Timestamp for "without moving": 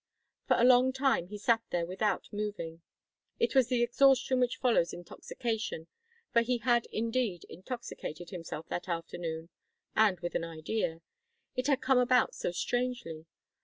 1.85-2.81